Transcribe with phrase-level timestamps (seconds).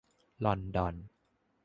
[0.45, 0.95] ลอนดอน